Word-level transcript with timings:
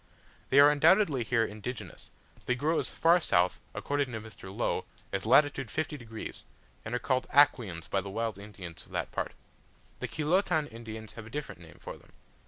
They 0.49 0.59
are 0.59 0.71
undoubtedly 0.71 1.23
here 1.23 1.45
indigenous: 1.45 2.09
they 2.47 2.55
grow 2.55 2.79
as 2.79 2.89
far 2.89 3.19
south, 3.19 3.61
according 3.75 4.11
to 4.11 4.19
Mr. 4.19 4.51
Low, 4.51 4.85
as 5.13 5.27
lat. 5.27 5.43
50 5.55 5.95
degs., 5.95 6.43
and 6.83 6.95
are 6.95 6.97
called 6.97 7.27
Aquinas 7.31 7.87
by 7.87 8.01
the 8.01 8.09
wild 8.09 8.39
Indians 8.39 8.83
of 8.87 8.93
that 8.93 9.11
part: 9.11 9.35
the 9.99 10.07
Chilotan 10.07 10.65
Indians 10.69 11.13
have 11.13 11.27
a 11.27 11.29
different 11.29 11.61
name 11.61 11.77
for 11.79 11.97
them. 11.97 12.13